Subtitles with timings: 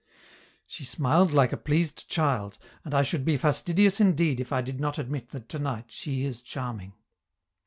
[0.65, 4.79] She smiled like a pleased child, and I should be fastidious indeed if I did
[4.79, 6.93] not admit that to night she is charming.